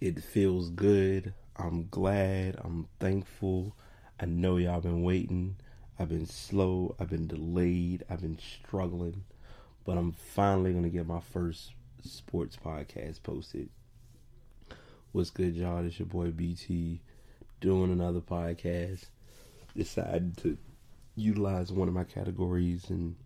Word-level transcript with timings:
It 0.00 0.22
feels 0.22 0.70
good. 0.70 1.32
I'm 1.56 1.88
glad. 1.88 2.56
I'm 2.62 2.88
thankful. 3.00 3.76
I 4.20 4.26
know 4.26 4.56
y'all 4.56 4.80
been 4.80 5.02
waiting. 5.02 5.56
I've 5.98 6.08
been 6.08 6.26
slow. 6.26 6.94
I've 6.98 7.10
been 7.10 7.26
delayed. 7.26 8.04
I've 8.10 8.20
been 8.20 8.38
struggling. 8.38 9.24
But 9.84 9.96
I'm 9.96 10.12
finally 10.12 10.72
going 10.72 10.84
to 10.84 10.90
get 10.90 11.06
my 11.06 11.20
first 11.20 11.72
sports 12.02 12.56
podcast 12.62 13.22
posted. 13.22 13.70
What's 15.12 15.30
good, 15.30 15.54
y'all? 15.54 15.84
It's 15.86 15.98
your 15.98 16.06
boy 16.06 16.30
BT 16.30 17.00
doing 17.60 17.90
another 17.90 18.20
podcast. 18.20 19.06
Decided 19.74 20.36
to 20.38 20.58
utilize 21.14 21.72
one 21.72 21.88
of 21.88 21.94
my 21.94 22.04
categories 22.04 22.90
and 22.90 23.16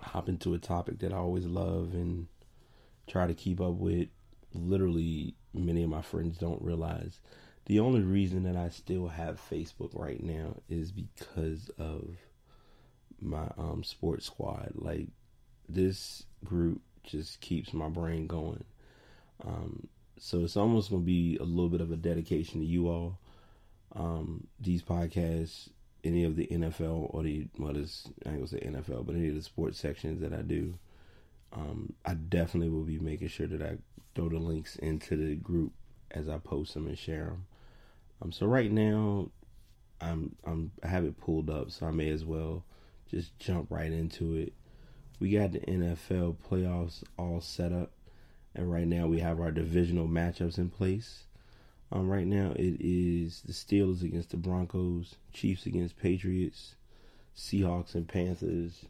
hop 0.00 0.28
into 0.28 0.54
a 0.54 0.58
topic 0.58 0.98
that 1.00 1.12
I 1.12 1.16
always 1.16 1.46
love 1.46 1.92
and 1.92 2.26
try 3.06 3.26
to 3.26 3.34
keep 3.34 3.60
up 3.60 3.74
with. 3.74 4.08
Literally, 4.54 5.34
many 5.54 5.82
of 5.82 5.90
my 5.90 6.02
friends 6.02 6.38
don't 6.38 6.62
realize 6.62 7.20
the 7.66 7.80
only 7.80 8.00
reason 8.00 8.42
that 8.44 8.56
I 8.56 8.68
still 8.68 9.08
have 9.08 9.40
Facebook 9.50 9.90
right 9.92 10.20
now 10.20 10.56
is 10.68 10.90
because 10.90 11.70
of 11.78 12.16
my 13.20 13.46
um 13.58 13.84
sports 13.84 14.26
squad. 14.26 14.72
Like 14.74 15.08
this 15.68 16.24
group 16.44 16.80
just 17.04 17.40
keeps 17.40 17.72
my 17.72 17.88
brain 17.88 18.26
going. 18.26 18.64
Um, 19.46 19.86
so 20.18 20.42
it's 20.44 20.56
almost 20.56 20.90
gonna 20.90 21.02
be 21.02 21.36
a 21.36 21.44
little 21.44 21.68
bit 21.68 21.80
of 21.80 21.92
a 21.92 21.96
dedication 21.96 22.60
to 22.60 22.66
you 22.66 22.88
all. 22.88 23.18
Um, 23.94 24.46
these 24.58 24.82
podcasts, 24.82 25.68
any 26.02 26.24
of 26.24 26.36
the 26.36 26.46
NFL 26.46 27.14
or 27.14 27.22
the 27.22 27.46
what 27.56 27.76
is 27.76 28.08
I 28.26 28.30
ain't 28.30 28.38
gonna 28.38 28.48
say 28.48 28.66
NFL, 28.66 29.06
but 29.06 29.14
any 29.14 29.28
of 29.28 29.34
the 29.34 29.42
sports 29.42 29.78
sections 29.78 30.20
that 30.22 30.32
I 30.32 30.42
do, 30.42 30.74
um, 31.52 31.92
I 32.04 32.14
definitely 32.14 32.70
will 32.70 32.84
be 32.84 32.98
making 32.98 33.28
sure 33.28 33.46
that 33.46 33.62
I 33.62 33.78
throw 34.20 34.28
the 34.28 34.38
links 34.38 34.76
into 34.76 35.16
the 35.16 35.34
group 35.34 35.72
as 36.10 36.28
I 36.28 36.36
post 36.36 36.74
them 36.74 36.86
and 36.86 36.98
share 36.98 37.24
them. 37.24 37.46
Um, 38.20 38.32
so 38.32 38.44
right 38.44 38.70
now, 38.70 39.30
I'm 40.00 40.36
I'm 40.44 40.72
I 40.82 40.88
have 40.88 41.04
it 41.04 41.18
pulled 41.18 41.48
up, 41.48 41.70
so 41.70 41.86
I 41.86 41.90
may 41.90 42.10
as 42.10 42.24
well 42.24 42.64
just 43.10 43.38
jump 43.38 43.70
right 43.70 43.90
into 43.90 44.34
it. 44.34 44.52
We 45.20 45.30
got 45.30 45.52
the 45.52 45.60
NFL 45.60 46.36
playoffs 46.50 47.02
all 47.18 47.40
set 47.40 47.72
up, 47.72 47.92
and 48.54 48.70
right 48.70 48.86
now 48.86 49.06
we 49.06 49.20
have 49.20 49.40
our 49.40 49.50
divisional 49.50 50.06
matchups 50.06 50.58
in 50.58 50.68
place. 50.68 51.24
Um, 51.90 52.08
right 52.08 52.26
now 52.26 52.52
it 52.56 52.76
is 52.78 53.40
the 53.42 53.52
Steelers 53.52 54.02
against 54.02 54.30
the 54.30 54.36
Broncos, 54.36 55.16
Chiefs 55.32 55.64
against 55.64 55.98
Patriots, 55.98 56.74
Seahawks 57.34 57.94
and 57.94 58.06
Panthers, 58.06 58.84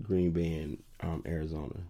Green 0.00 0.30
Bay 0.30 0.54
and 0.60 0.82
um, 1.00 1.24
Arizona. 1.26 1.80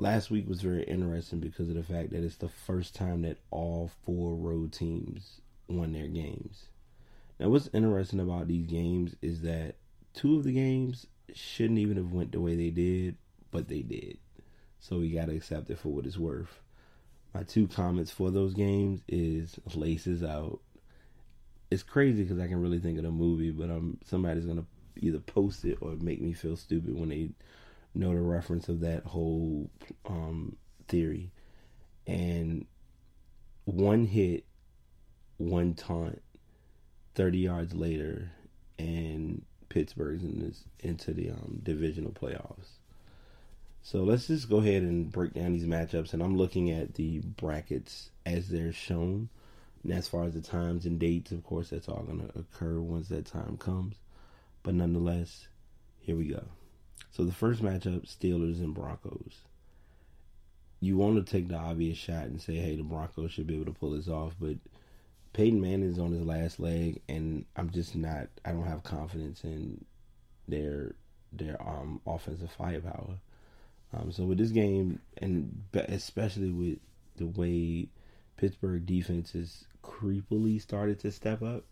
Last 0.00 0.30
week 0.30 0.48
was 0.48 0.62
very 0.62 0.82
interesting 0.84 1.40
because 1.40 1.68
of 1.68 1.74
the 1.74 1.82
fact 1.82 2.10
that 2.10 2.24
it's 2.24 2.36
the 2.36 2.48
first 2.48 2.94
time 2.94 3.20
that 3.22 3.36
all 3.50 3.90
four 4.06 4.34
road 4.34 4.72
teams 4.72 5.42
won 5.68 5.92
their 5.92 6.08
games. 6.08 6.68
Now, 7.38 7.50
what's 7.50 7.68
interesting 7.74 8.18
about 8.18 8.48
these 8.48 8.64
games 8.64 9.14
is 9.20 9.42
that 9.42 9.74
two 10.14 10.36
of 10.38 10.44
the 10.44 10.52
games 10.52 11.06
shouldn't 11.34 11.78
even 11.78 11.98
have 11.98 12.12
went 12.12 12.32
the 12.32 12.40
way 12.40 12.56
they 12.56 12.70
did, 12.70 13.18
but 13.50 13.68
they 13.68 13.82
did. 13.82 14.16
So 14.78 15.00
we 15.00 15.10
gotta 15.10 15.32
accept 15.32 15.68
it 15.68 15.78
for 15.78 15.90
what 15.90 16.06
it's 16.06 16.16
worth. 16.16 16.62
My 17.34 17.42
two 17.42 17.68
comments 17.68 18.10
for 18.10 18.30
those 18.30 18.54
games 18.54 19.02
is 19.06 19.60
laces 19.74 20.22
out. 20.22 20.60
It's 21.70 21.82
crazy 21.82 22.22
because 22.22 22.38
I 22.38 22.48
can 22.48 22.62
really 22.62 22.80
think 22.80 22.96
of 22.96 23.04
the 23.04 23.10
movie, 23.10 23.50
but 23.50 23.68
um, 23.68 23.98
somebody's 24.06 24.46
gonna 24.46 24.64
either 24.96 25.18
post 25.18 25.66
it 25.66 25.76
or 25.82 25.90
make 25.96 26.22
me 26.22 26.32
feel 26.32 26.56
stupid 26.56 26.98
when 26.98 27.10
they 27.10 27.28
know 27.94 28.10
the 28.10 28.20
reference 28.20 28.68
of 28.68 28.80
that 28.80 29.04
whole 29.04 29.70
um, 30.06 30.56
theory. 30.88 31.32
And 32.06 32.66
one 33.64 34.06
hit 34.06 34.44
one 35.36 35.74
taunt 35.74 36.22
30 37.14 37.38
yards 37.38 37.74
later 37.74 38.30
and 38.78 39.42
Pittsburgh's 39.68 40.22
in 40.22 40.40
this 40.40 40.64
into 40.80 41.12
the 41.12 41.30
um, 41.30 41.60
divisional 41.62 42.12
playoffs. 42.12 42.78
So 43.82 44.02
let's 44.02 44.26
just 44.26 44.50
go 44.50 44.58
ahead 44.58 44.82
and 44.82 45.10
break 45.10 45.32
down 45.32 45.52
these 45.52 45.64
matchups 45.64 46.12
and 46.12 46.22
I'm 46.22 46.36
looking 46.36 46.70
at 46.70 46.94
the 46.94 47.20
brackets 47.20 48.10
as 48.26 48.48
they're 48.48 48.72
shown. 48.72 49.28
And 49.82 49.92
as 49.92 50.08
far 50.08 50.24
as 50.24 50.34
the 50.34 50.42
times 50.42 50.84
and 50.84 50.98
dates, 50.98 51.32
of 51.32 51.42
course, 51.42 51.70
that's 51.70 51.88
all 51.88 52.02
going 52.02 52.20
to 52.20 52.38
occur 52.38 52.80
once 52.80 53.08
that 53.08 53.24
time 53.24 53.56
comes. 53.56 53.96
But 54.62 54.74
nonetheless, 54.74 55.48
here 56.00 56.16
we 56.16 56.26
go. 56.26 56.44
So 57.10 57.24
the 57.24 57.32
first 57.32 57.62
matchup, 57.62 58.06
Steelers 58.06 58.60
and 58.60 58.74
Broncos. 58.74 59.34
You 60.80 60.96
want 60.96 61.24
to 61.24 61.30
take 61.30 61.48
the 61.48 61.56
obvious 61.56 61.98
shot 61.98 62.24
and 62.24 62.40
say, 62.40 62.54
hey, 62.54 62.76
the 62.76 62.82
Broncos 62.82 63.32
should 63.32 63.46
be 63.46 63.54
able 63.54 63.66
to 63.66 63.78
pull 63.78 63.90
this 63.90 64.08
off, 64.08 64.34
but 64.40 64.56
Peyton 65.32 65.64
is 65.82 65.98
on 65.98 66.12
his 66.12 66.22
last 66.22 66.58
leg, 66.58 67.00
and 67.08 67.44
I'm 67.56 67.70
just 67.70 67.94
not. 67.94 68.28
I 68.44 68.52
don't 68.52 68.66
have 68.66 68.82
confidence 68.82 69.44
in 69.44 69.84
their 70.48 70.94
their 71.32 71.60
um 71.62 72.00
offensive 72.06 72.50
firepower. 72.50 73.18
Um, 73.92 74.10
so 74.12 74.24
with 74.24 74.38
this 74.38 74.50
game, 74.50 75.00
and 75.18 75.64
especially 75.72 76.50
with 76.50 76.78
the 77.16 77.26
way 77.26 77.88
Pittsburgh 78.36 78.86
defense 78.86 79.34
is 79.34 79.64
creepily 79.84 80.60
started 80.60 80.98
to 81.00 81.12
step 81.12 81.42
up, 81.42 81.64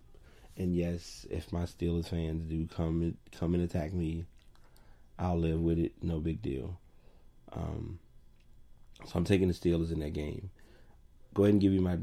and 0.56 0.74
yes, 0.74 1.26
if 1.30 1.52
my 1.52 1.62
Steelers 1.62 2.08
fans 2.08 2.48
do 2.48 2.66
come 2.66 3.16
come 3.32 3.54
and 3.54 3.62
attack 3.62 3.92
me, 3.92 4.26
I'll 5.18 5.38
live 5.38 5.60
with 5.60 5.78
it. 5.78 5.92
No 6.02 6.20
big 6.20 6.42
deal. 6.42 6.78
Um, 7.52 7.98
so 9.04 9.12
I'm 9.18 9.24
taking 9.24 9.48
the 9.48 9.54
Steelers 9.54 9.92
in 9.92 10.00
that 10.00 10.12
game 10.12 10.50
go 11.38 11.44
ahead 11.44 11.52
and 11.52 11.60
give 11.60 11.72
you 11.72 11.80
my 11.80 11.98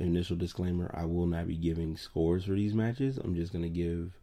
initial 0.00 0.36
disclaimer. 0.36 0.90
I 0.92 1.04
will 1.04 1.26
not 1.26 1.46
be 1.46 1.56
giving 1.56 1.96
scores 1.96 2.44
for 2.44 2.52
these 2.52 2.74
matches. 2.74 3.18
I'm 3.18 3.36
just 3.36 3.52
going 3.52 3.62
to 3.62 3.68
give 3.68 4.18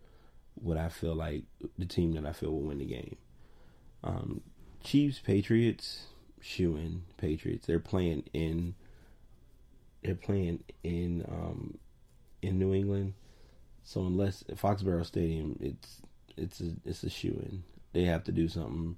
what 0.56 0.78
I 0.78 0.90
feel 0.90 1.16
like 1.16 1.44
the 1.78 1.86
team 1.86 2.12
that 2.13 2.25
I 2.25 2.34
feel 2.34 2.52
will 2.52 2.63
win 2.63 2.80
the 2.80 2.86
game. 2.86 3.16
Um, 4.03 4.41
Chiefs, 4.84 5.19
Patriots, 5.19 6.07
shoe 6.41 6.75
in 6.75 7.03
Patriots. 7.16 7.66
They're 7.66 7.80
playing 7.80 8.24
in. 8.34 8.75
They're 10.03 10.16
playing 10.16 10.66
in 10.84 11.25
um, 11.30 11.78
in 12.41 12.59
New 12.59 12.74
England, 12.74 13.13
so 13.84 14.06
unless 14.06 14.44
Foxborough 14.52 15.06
Stadium, 15.06 15.57
it's 15.59 16.02
it's 16.36 16.59
a 16.62 16.75
it's 16.86 17.03
a 17.03 17.09
shoe 17.09 17.41
in. 17.50 17.63
They 17.97 18.03
have 18.03 18.25
to 18.25 18.31
do 18.31 18.47
something. 18.47 18.96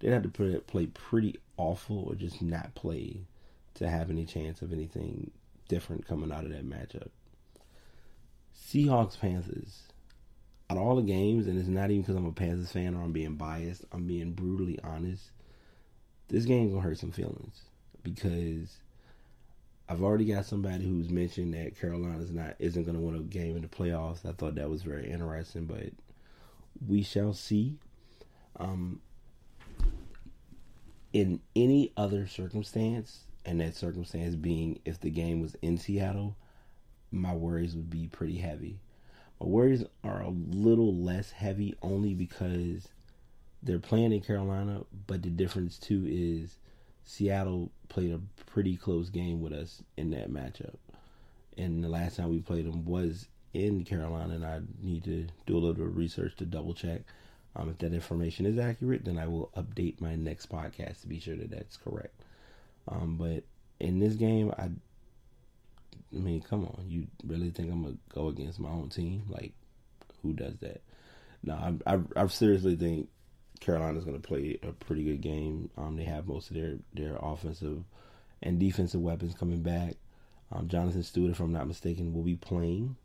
They 0.00 0.08
have 0.08 0.22
to 0.22 0.30
play, 0.30 0.56
play 0.66 0.86
pretty 0.86 1.38
awful 1.58 2.04
or 2.08 2.14
just 2.14 2.40
not 2.40 2.74
play 2.74 3.26
to 3.74 3.86
have 3.86 4.08
any 4.08 4.24
chance 4.24 4.62
of 4.62 4.72
anything 4.72 5.32
different 5.68 6.08
coming 6.08 6.32
out 6.32 6.46
of 6.46 6.52
that 6.52 6.66
matchup. 6.66 7.08
Seahawks 8.58 9.20
Panthers. 9.20 9.82
Of 10.70 10.78
all 10.78 10.96
the 10.96 11.02
games, 11.02 11.46
and 11.46 11.58
it's 11.58 11.68
not 11.68 11.90
even 11.90 12.00
because 12.00 12.16
I'm 12.16 12.24
a 12.24 12.32
Panthers 12.32 12.72
fan 12.72 12.94
or 12.94 13.02
I'm 13.02 13.12
being 13.12 13.34
biased, 13.34 13.84
I'm 13.92 14.06
being 14.06 14.32
brutally 14.32 14.78
honest. 14.82 15.24
This 16.28 16.46
game's 16.46 16.70
gonna 16.70 16.80
hurt 16.80 16.96
some 16.96 17.12
feelings 17.12 17.64
because 18.02 18.78
I've 19.90 20.02
already 20.02 20.24
got 20.24 20.46
somebody 20.46 20.86
who's 20.86 21.10
mentioned 21.10 21.52
that 21.52 21.78
Carolina's 21.78 22.32
not 22.32 22.54
isn't 22.58 22.84
gonna 22.84 22.98
win 22.98 23.14
a 23.14 23.18
game 23.18 23.56
in 23.56 23.62
the 23.62 23.68
playoffs. 23.68 24.24
I 24.24 24.32
thought 24.32 24.54
that 24.54 24.70
was 24.70 24.84
very 24.84 25.10
interesting, 25.10 25.66
but 25.66 25.90
we 26.88 27.02
shall 27.02 27.34
see. 27.34 27.76
Um, 28.56 29.00
in 31.12 31.40
any 31.56 31.92
other 31.96 32.26
circumstance, 32.26 33.24
and 33.44 33.60
that 33.60 33.74
circumstance 33.74 34.34
being 34.34 34.78
if 34.84 35.00
the 35.00 35.10
game 35.10 35.40
was 35.40 35.56
in 35.62 35.78
Seattle, 35.78 36.36
my 37.10 37.34
worries 37.34 37.74
would 37.74 37.90
be 37.90 38.08
pretty 38.08 38.38
heavy. 38.38 38.78
My 39.40 39.46
worries 39.46 39.84
are 40.04 40.20
a 40.22 40.28
little 40.30 40.94
less 40.94 41.30
heavy 41.30 41.74
only 41.80 42.14
because 42.14 42.88
they're 43.62 43.78
playing 43.78 44.12
in 44.12 44.20
Carolina, 44.20 44.82
but 45.06 45.22
the 45.22 45.30
difference 45.30 45.78
too 45.78 46.04
is 46.08 46.56
Seattle 47.04 47.70
played 47.88 48.12
a 48.12 48.20
pretty 48.44 48.76
close 48.76 49.08
game 49.08 49.40
with 49.40 49.52
us 49.52 49.82
in 49.96 50.10
that 50.10 50.30
matchup. 50.30 50.74
And 51.56 51.82
the 51.82 51.88
last 51.88 52.16
time 52.16 52.30
we 52.30 52.40
played 52.40 52.66
them 52.66 52.84
was 52.84 53.28
in 53.54 53.84
Carolina, 53.84 54.34
and 54.34 54.44
I 54.44 54.60
need 54.82 55.04
to 55.04 55.26
do 55.46 55.54
a 55.54 55.58
little 55.58 55.74
bit 55.74 55.86
of 55.86 55.96
research 55.96 56.36
to 56.36 56.44
double 56.44 56.74
check. 56.74 57.00
Um, 57.56 57.70
if 57.70 57.78
that 57.78 57.92
information 57.92 58.46
is 58.46 58.58
accurate, 58.58 59.04
then 59.04 59.18
I 59.18 59.26
will 59.26 59.50
update 59.56 60.00
my 60.00 60.14
next 60.14 60.48
podcast 60.48 61.00
to 61.00 61.08
be 61.08 61.18
sure 61.18 61.36
that 61.36 61.50
that's 61.50 61.76
correct. 61.76 62.14
Um, 62.86 63.16
but 63.16 63.44
in 63.80 63.98
this 63.98 64.14
game, 64.14 64.52
I, 64.56 64.64
I 64.64 66.18
mean, 66.18 66.40
come 66.40 66.64
on, 66.64 66.84
you 66.88 67.06
really 67.26 67.50
think 67.50 67.70
I'm 67.70 67.82
gonna 67.82 67.96
go 68.14 68.28
against 68.28 68.60
my 68.60 68.70
own 68.70 68.88
team? 68.88 69.24
Like, 69.28 69.52
who 70.22 70.32
does 70.32 70.56
that? 70.58 70.82
No, 71.42 71.54
I, 71.54 71.94
I, 71.94 72.00
I 72.16 72.26
seriously 72.28 72.76
think 72.76 73.08
Carolina's 73.60 74.04
gonna 74.04 74.18
play 74.18 74.58
a 74.62 74.72
pretty 74.72 75.04
good 75.04 75.20
game. 75.20 75.70
Um, 75.76 75.96
they 75.96 76.04
have 76.04 76.26
most 76.26 76.50
of 76.50 76.56
their 76.56 76.76
their 76.94 77.16
offensive 77.20 77.82
and 78.42 78.58
defensive 78.58 79.00
weapons 79.00 79.34
coming 79.34 79.62
back. 79.62 79.96
Um, 80.50 80.68
Jonathan 80.68 81.02
Stewart, 81.02 81.32
if 81.32 81.40
I'm 81.40 81.52
not 81.52 81.68
mistaken, 81.68 82.14
will 82.14 82.22
be 82.22 82.36
playing, 82.36 82.96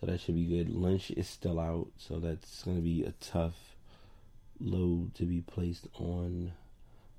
so 0.00 0.06
that 0.06 0.20
should 0.20 0.34
be 0.34 0.44
good. 0.44 0.68
Lynch 0.68 1.10
is 1.10 1.28
still 1.28 1.58
out, 1.58 1.88
so 1.96 2.18
that's 2.18 2.62
going 2.62 2.76
to 2.76 2.82
be 2.82 3.02
a 3.02 3.12
tough 3.12 3.76
load 4.60 5.14
to 5.14 5.24
be 5.24 5.40
placed 5.40 5.86
on 5.94 6.52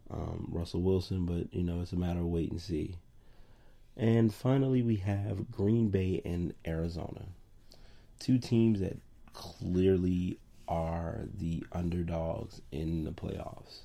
um, 0.09 0.47
Russell 0.51 0.81
Wilson, 0.81 1.25
but 1.25 1.53
you 1.53 1.63
know 1.63 1.81
it's 1.81 1.91
a 1.91 1.97
matter 1.97 2.19
of 2.19 2.27
wait 2.27 2.51
and 2.51 2.61
see. 2.61 2.95
And 3.95 4.33
finally, 4.33 4.81
we 4.83 4.97
have 4.97 5.51
Green 5.51 5.89
Bay 5.89 6.21
and 6.23 6.53
Arizona. 6.65 7.25
Two 8.19 8.37
teams 8.37 8.79
that 8.79 8.97
clearly 9.33 10.39
are 10.67 11.21
the 11.39 11.63
underdogs 11.71 12.61
in 12.71 13.03
the 13.05 13.11
playoffs. 13.11 13.79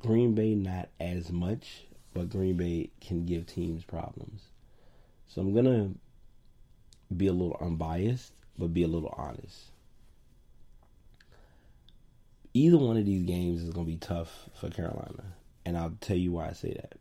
Green 0.00 0.34
Bay, 0.34 0.54
not 0.54 0.88
as 0.98 1.30
much, 1.30 1.86
but 2.12 2.30
Green 2.30 2.56
Bay 2.56 2.90
can 3.00 3.24
give 3.24 3.46
teams 3.46 3.84
problems. 3.84 4.42
So 5.28 5.40
I'm 5.40 5.52
going 5.52 5.64
to 5.64 5.94
be 7.16 7.26
a 7.26 7.32
little 7.32 7.56
unbiased, 7.60 8.32
but 8.58 8.74
be 8.74 8.82
a 8.82 8.88
little 8.88 9.14
honest. 9.16 9.70
Either 12.54 12.78
one 12.78 12.96
of 12.96 13.06
these 13.06 13.22
games 13.22 13.62
is 13.62 13.70
going 13.70 13.86
to 13.86 13.92
be 13.92 13.98
tough 13.98 14.48
for 14.58 14.68
Carolina. 14.70 15.24
And 15.64 15.76
I'll 15.76 15.94
tell 16.00 16.16
you 16.16 16.32
why 16.32 16.48
I 16.48 16.52
say 16.52 16.72
that. 16.74 16.94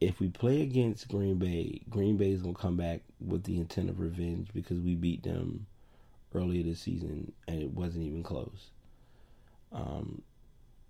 If 0.00 0.18
we 0.18 0.28
play 0.28 0.62
against 0.62 1.08
Green 1.08 1.36
Bay, 1.38 1.82
Green 1.88 2.16
Bay 2.16 2.32
is 2.32 2.42
going 2.42 2.54
to 2.54 2.60
come 2.60 2.76
back 2.76 3.02
with 3.20 3.44
the 3.44 3.58
intent 3.58 3.88
of 3.88 4.00
revenge 4.00 4.48
because 4.52 4.80
we 4.80 4.94
beat 4.94 5.22
them 5.22 5.66
earlier 6.34 6.62
this 6.62 6.80
season 6.80 7.32
and 7.46 7.62
it 7.62 7.70
wasn't 7.70 8.04
even 8.04 8.22
close. 8.22 8.70
Um, 9.70 10.22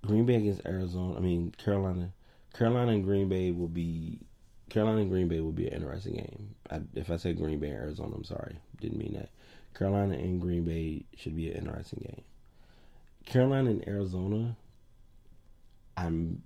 Green 0.06 0.24
Bay 0.24 0.36
against 0.36 0.64
Arizona, 0.66 1.16
I 1.16 1.20
mean, 1.20 1.54
Carolina. 1.58 2.12
Carolina 2.54 2.92
and 2.92 3.04
Green 3.04 3.28
Bay 3.28 3.50
will 3.50 3.68
be 3.68 4.18
Carolina 4.72 5.02
and 5.02 5.10
Green 5.10 5.28
Bay 5.28 5.40
will 5.40 5.52
be 5.52 5.66
an 5.66 5.74
interesting 5.74 6.14
game. 6.14 6.54
I, 6.70 6.80
if 6.94 7.10
I 7.10 7.16
said 7.16 7.36
Green 7.36 7.58
Bay 7.58 7.68
Arizona, 7.68 8.14
I'm 8.16 8.24
sorry, 8.24 8.56
didn't 8.80 8.96
mean 8.96 9.12
that. 9.12 9.28
Carolina 9.78 10.14
and 10.14 10.40
Green 10.40 10.64
Bay 10.64 11.04
should 11.14 11.36
be 11.36 11.50
an 11.50 11.58
interesting 11.58 12.02
game. 12.06 12.22
Carolina 13.26 13.68
and 13.68 13.86
Arizona, 13.86 14.56
I'm 15.94 16.42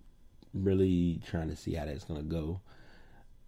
really 0.53 1.21
trying 1.25 1.51
to 1.51 1.57
see 1.57 1.75
how 1.75 1.85
that's 1.85 2.03
going 2.03 2.21
to 2.21 2.27
go. 2.27 2.61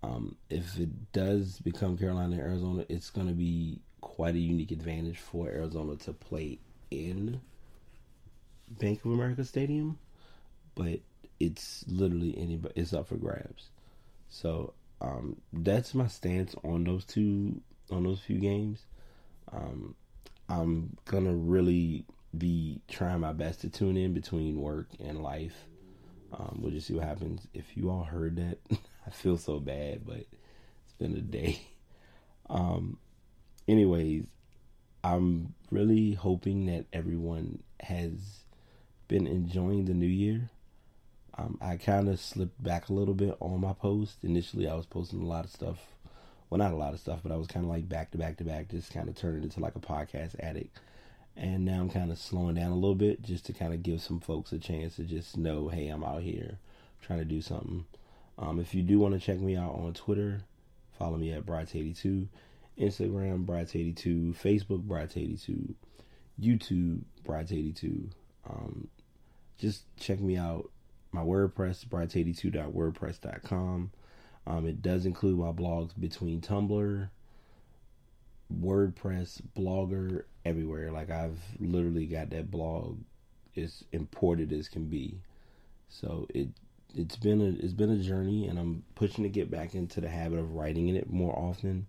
Um, 0.04 0.36
if 0.48 0.78
it 0.78 1.10
does 1.12 1.58
become 1.58 1.98
Carolina 1.98 2.36
and 2.36 2.40
Arizona, 2.40 2.84
it's 2.88 3.10
going 3.10 3.26
to 3.26 3.34
be 3.34 3.80
quite 4.00 4.36
a 4.36 4.38
unique 4.38 4.70
advantage 4.70 5.18
for 5.18 5.48
Arizona 5.48 5.96
to 5.96 6.12
play 6.12 6.60
in 6.92 7.40
Bank 8.78 9.04
of 9.04 9.10
America 9.10 9.44
Stadium, 9.44 9.98
but 10.76 11.00
it's 11.40 11.84
literally 11.88 12.38
anybody. 12.38 12.80
It's 12.80 12.92
up 12.92 13.08
for 13.08 13.16
grabs. 13.16 13.70
So 14.28 14.74
um, 15.00 15.36
that's 15.52 15.94
my 15.94 16.06
stance 16.06 16.54
on 16.64 16.84
those 16.84 17.04
two 17.04 17.60
on 17.90 18.04
those 18.04 18.20
few 18.20 18.38
games. 18.38 18.84
Um, 19.52 19.94
I'm 20.48 20.96
gonna 21.04 21.34
really 21.34 22.04
be 22.36 22.80
trying 22.88 23.20
my 23.20 23.32
best 23.32 23.62
to 23.62 23.70
tune 23.70 23.96
in 23.96 24.12
between 24.12 24.60
work 24.60 24.88
and 25.00 25.22
life. 25.22 25.66
Um, 26.32 26.58
we'll 26.60 26.72
just 26.72 26.86
see 26.86 26.94
what 26.94 27.04
happens. 27.04 27.46
If 27.54 27.76
you 27.76 27.90
all 27.90 28.04
heard 28.04 28.36
that, 28.36 28.58
I 29.06 29.10
feel 29.10 29.38
so 29.38 29.58
bad, 29.58 30.04
but 30.06 30.16
it's 30.18 30.94
been 30.98 31.16
a 31.16 31.20
day. 31.20 31.60
Um, 32.50 32.96
anyways, 33.68 34.24
I'm 35.04 35.52
really 35.70 36.14
hoping 36.14 36.64
that 36.66 36.86
everyone 36.94 37.62
has 37.80 38.12
been 39.06 39.26
enjoying 39.26 39.84
the 39.84 39.92
new 39.92 40.06
year. 40.06 40.48
Um, 41.38 41.56
I 41.60 41.76
kind 41.76 42.08
of 42.08 42.18
slipped 42.18 42.62
back 42.62 42.88
a 42.88 42.92
little 42.92 43.14
bit 43.14 43.36
on 43.40 43.60
my 43.60 43.72
post. 43.72 44.16
Initially, 44.22 44.68
I 44.68 44.74
was 44.74 44.86
posting 44.86 45.22
a 45.22 45.26
lot 45.26 45.44
of 45.44 45.50
stuff. 45.50 45.78
Well, 46.50 46.58
not 46.58 46.72
a 46.72 46.76
lot 46.76 46.94
of 46.94 47.00
stuff, 47.00 47.20
but 47.22 47.30
I 47.30 47.36
was 47.36 47.46
kind 47.46 47.64
of 47.64 47.70
like 47.70 47.88
back 47.88 48.10
to 48.10 48.18
back 48.18 48.38
to 48.38 48.44
back, 48.44 48.68
just 48.68 48.92
kind 48.92 49.08
of 49.08 49.14
turning 49.14 49.42
into 49.44 49.60
like 49.60 49.76
a 49.76 49.80
podcast 49.80 50.34
addict 50.40 50.78
and 51.38 51.64
now 51.64 51.80
I'm 51.80 51.88
kind 51.88 52.10
of 52.10 52.18
slowing 52.18 52.56
down 52.56 52.72
a 52.72 52.74
little 52.74 52.96
bit 52.96 53.22
just 53.22 53.46
to 53.46 53.52
kind 53.52 53.72
of 53.72 53.82
give 53.84 54.02
some 54.02 54.18
folks 54.18 54.52
a 54.52 54.58
chance 54.58 54.96
to 54.96 55.04
just 55.04 55.36
know, 55.36 55.68
hey, 55.68 55.86
I'm 55.86 56.02
out 56.02 56.22
here 56.22 56.58
trying 57.00 57.20
to 57.20 57.24
do 57.24 57.40
something. 57.40 57.86
Um, 58.38 58.58
if 58.58 58.74
you 58.74 58.82
do 58.82 58.98
want 58.98 59.14
to 59.14 59.20
check 59.20 59.38
me 59.38 59.56
out 59.56 59.74
on 59.74 59.94
Twitter, 59.94 60.42
follow 60.98 61.16
me 61.16 61.32
at 61.32 61.46
Bright82, 61.46 62.26
Instagram 62.78 63.46
Bright82, 63.46 64.34
Facebook 64.34 64.84
Bright82, 64.84 65.74
YouTube 66.40 67.02
Bright82. 67.24 68.10
Um, 68.50 68.88
just 69.58 69.84
check 69.96 70.18
me 70.18 70.36
out. 70.36 70.70
My 71.12 71.22
WordPress, 71.22 71.86
bright82.wordpress.com. 71.86 73.90
Um, 74.46 74.66
it 74.66 74.82
does 74.82 75.06
include 75.06 75.38
my 75.38 75.52
blogs 75.52 75.98
between 75.98 76.40
Tumblr, 76.40 77.08
WordPress, 78.60 79.40
Blogger, 79.56 80.24
everywhere. 80.44 80.90
Like 80.90 81.10
I've 81.10 81.38
literally 81.60 82.06
got 82.06 82.30
that 82.30 82.50
blog 82.50 82.98
as 83.56 83.84
imported 83.92 84.52
as 84.52 84.68
can 84.68 84.86
be. 84.86 85.20
So 85.88 86.26
it 86.34 86.48
it's 86.94 87.16
been 87.16 87.40
a 87.40 87.64
it's 87.64 87.74
been 87.74 87.90
a 87.90 87.98
journey, 87.98 88.46
and 88.46 88.58
I'm 88.58 88.84
pushing 88.94 89.24
to 89.24 89.30
get 89.30 89.50
back 89.50 89.74
into 89.74 90.00
the 90.00 90.08
habit 90.08 90.38
of 90.38 90.54
writing 90.54 90.88
in 90.88 90.96
it 90.96 91.10
more 91.10 91.38
often. 91.38 91.86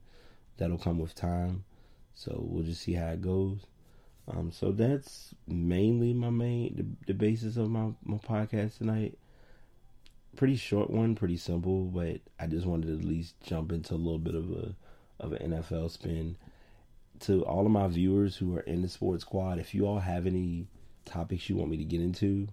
That'll 0.58 0.78
come 0.78 1.00
with 1.00 1.16
time. 1.16 1.64
So 2.14 2.42
we'll 2.44 2.64
just 2.64 2.82
see 2.82 2.94
how 2.94 3.08
it 3.08 3.22
goes. 3.22 3.60
Um, 4.30 4.52
so 4.52 4.72
that's 4.72 5.34
mainly 5.48 6.14
my 6.14 6.30
main 6.30 6.76
the, 6.76 6.86
the 7.08 7.18
basis 7.18 7.58
of 7.58 7.70
my 7.70 7.90
my 8.04 8.18
podcast 8.18 8.78
tonight. 8.78 9.18
Pretty 10.36 10.56
short 10.56 10.90
one, 10.90 11.16
pretty 11.16 11.38
simple, 11.38 11.86
but 11.86 12.22
I 12.40 12.48
just 12.48 12.66
wanted 12.66 12.88
to 12.88 12.94
at 12.94 13.04
least 13.04 13.36
jump 13.42 13.72
into 13.72 13.94
a 13.94 13.96
little 13.96 14.20
bit 14.20 14.36
of 14.36 14.52
a 14.52 14.76
of 15.20 15.34
an 15.34 15.52
NFL 15.52 15.92
spin 15.92 16.38
to 17.22 17.44
all 17.46 17.66
of 17.66 17.72
my 17.72 17.88
viewers 17.88 18.38
who 18.38 18.56
are 18.56 18.62
in 18.62 18.82
the 18.82 18.90
sports 18.90 19.22
squad, 19.22 19.60
if 19.60 19.74
you 19.74 19.86
all 19.86 20.00
have 20.00 20.26
any 20.26 20.68
topics 21.06 21.50
you 21.50 21.56
want 21.56 21.70
me 21.70 21.78
to 21.78 21.84
get 21.84 22.02
into, 22.02 22.48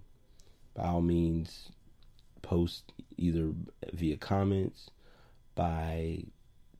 by 0.73 0.85
all 0.85 1.01
means, 1.01 1.69
post 2.41 2.91
either 3.17 3.53
via 3.93 4.17
comments, 4.17 4.89
by 5.55 6.23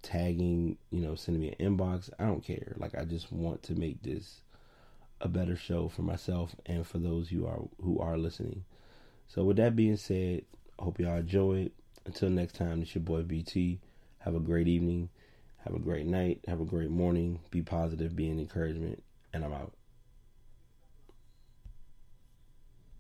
tagging, 0.02 0.78
you 0.92 1.02
know, 1.02 1.16
sending 1.16 1.42
me 1.42 1.56
an 1.58 1.78
inbox. 1.78 2.10
I 2.20 2.26
don't 2.26 2.44
care. 2.44 2.74
Like 2.78 2.96
I 2.96 3.06
just 3.06 3.32
want 3.32 3.64
to 3.64 3.76
make 3.76 4.02
this 4.04 4.42
a 5.22 5.28
better 5.28 5.56
show 5.56 5.88
for 5.88 6.02
myself 6.02 6.56
and 6.66 6.86
for 6.86 7.00
those 7.00 7.30
who 7.30 7.46
are 7.46 7.62
who 7.82 8.00
are 8.00 8.18
listening. 8.18 8.66
So 9.28 9.44
with 9.44 9.58
that 9.58 9.76
being 9.76 9.98
said, 9.98 10.44
I 10.80 10.84
hope 10.84 11.00
y'all 11.00 11.18
enjoy 11.18 11.66
it. 11.66 11.74
Until 12.06 12.30
next 12.30 12.56
time, 12.56 12.82
it's 12.82 12.96
your 12.96 13.04
boy 13.04 13.24
BT. 13.24 13.80
Have 14.20 14.36
a 14.36 14.40
great 14.40 14.68
evening. 14.68 15.10
Have 15.66 15.76
a 15.76 15.80
great 15.80 16.06
night. 16.06 16.40
Have 16.48 16.62
a 16.62 16.66
great 16.66 16.90
morning. 16.90 17.40
Be 17.52 17.62
positive. 17.62 18.16
Be 18.16 18.30
an 18.30 18.40
encouragement. 18.40 19.04
And 19.34 19.44
I'm 19.44 19.54
out. 19.54 19.77